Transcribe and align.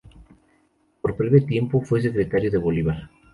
Por 0.99 1.15
breve 1.15 1.41
tiempo 1.41 1.79
fue 1.83 2.01
secretario 2.01 2.49
de 2.49 2.57
Bolívar. 2.57 3.11